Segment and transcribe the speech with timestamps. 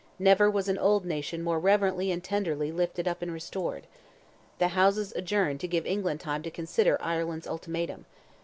[0.17, 3.85] Never was an old nation more reverently and tenderly lifted up and restored!
[4.57, 8.07] The Houses adjourned to give England time to consider Ireland's ultimatum.